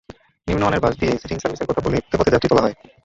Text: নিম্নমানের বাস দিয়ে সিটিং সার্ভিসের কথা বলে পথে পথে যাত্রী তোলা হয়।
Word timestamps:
নিম্নমানের 0.47 0.83
বাস 0.83 0.93
দিয়ে 0.95 1.13
সিটিং 1.21 1.37
সার্ভিসের 1.39 1.67
কথা 1.69 1.81
বলে 1.81 1.97
পথে 2.01 2.17
পথে 2.19 2.33
যাত্রী 2.33 2.47
তোলা 2.49 2.63
হয়। 2.65 2.75